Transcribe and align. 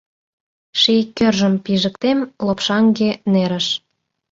Ший 0.79 1.01
кӧржым 1.17 1.53
пижыктем 1.63 2.19
лопшаҥге 2.45 3.09
нерыш. 3.33 3.67